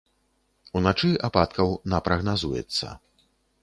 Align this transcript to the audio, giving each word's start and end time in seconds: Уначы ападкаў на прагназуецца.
Уначы 0.79 1.11
ападкаў 1.29 1.69
на 1.95 2.03
прагназуецца. 2.09 2.85